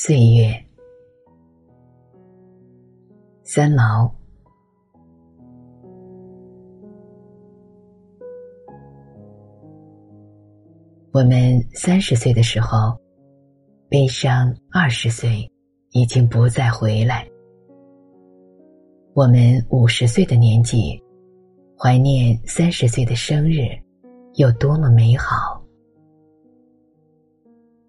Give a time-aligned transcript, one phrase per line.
[0.00, 0.54] 岁月，
[3.42, 4.08] 三毛。
[11.10, 12.96] 我们三十岁的时候，
[13.88, 15.50] 悲伤；二十岁，
[15.90, 17.28] 已经不再回来。
[19.14, 21.02] 我们五十岁的年纪，
[21.76, 23.62] 怀念三十岁的生日，
[24.34, 25.57] 有多么美好。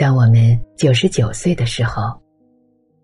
[0.00, 2.18] 当我们九十九岁的时候，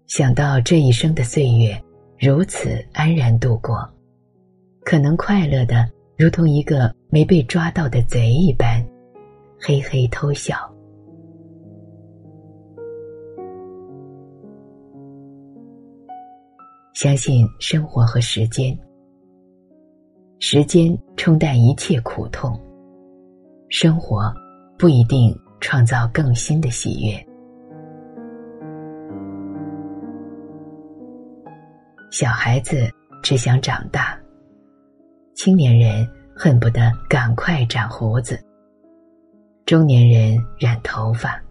[0.06, 1.78] 想到这一生的岁月
[2.18, 3.87] 如此安然度过，
[4.82, 8.82] 可能快乐的如同一个没被抓到的贼一般，
[9.60, 10.56] 嘿嘿偷笑。
[16.95, 18.74] 相信生活和时间，
[20.38, 22.59] 时间冲淡一切苦痛，
[23.68, 24.32] 生活
[24.79, 25.38] 不一定。
[25.60, 27.26] 创造更新的喜悦。
[32.10, 32.88] 小孩子
[33.23, 34.18] 只想长大，
[35.35, 38.43] 青年人恨不得赶快长胡子，
[39.66, 41.43] 中年人染头发，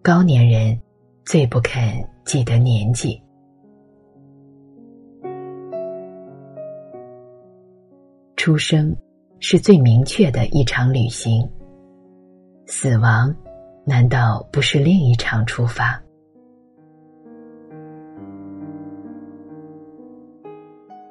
[0.00, 0.80] 高年人
[1.24, 1.82] 最不肯
[2.24, 3.20] 记得年纪。
[8.36, 8.94] 出生
[9.40, 11.46] 是最明确的一场旅行。
[12.66, 13.34] 死亡，
[13.84, 16.00] 难道不是另一场出发？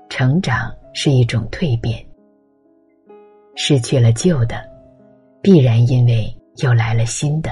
[0.10, 2.04] 成长是一种蜕变，
[3.56, 4.64] 失去了旧的，
[5.42, 6.26] 必然因为
[6.64, 7.52] 又来了新的，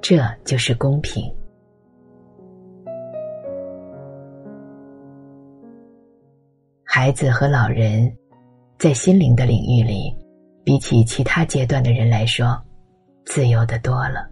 [0.00, 1.22] 这就是公平。
[6.84, 8.12] 孩子和老人，
[8.78, 10.14] 在心灵的领域里。
[10.64, 12.60] 比起其他阶段的人来说，
[13.24, 14.30] 自由的多了，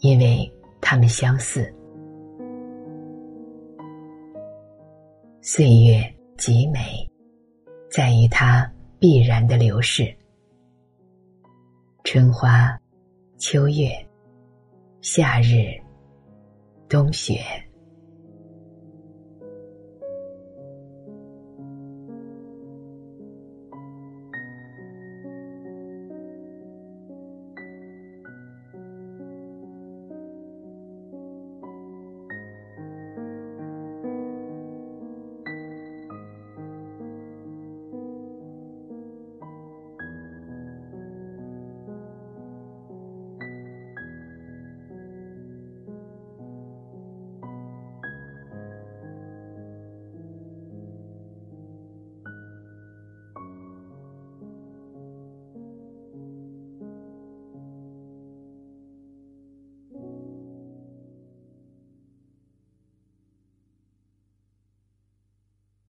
[0.00, 1.72] 因为他们相似。
[5.40, 6.02] 岁月
[6.36, 7.08] 极美，
[7.90, 10.14] 在于它必然的流逝。
[12.04, 12.76] 春花、
[13.38, 13.90] 秋月、
[15.00, 15.80] 夏日、
[16.88, 17.40] 冬雪。